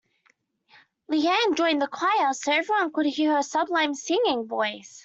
Leanne 1.11 1.55
joined 1.55 1.83
a 1.83 1.87
choir 1.87 2.33
so 2.33 2.51
everyone 2.51 2.91
could 2.91 3.05
hear 3.05 3.35
her 3.35 3.43
sublime 3.43 3.93
singing 3.93 4.47
voice. 4.47 4.99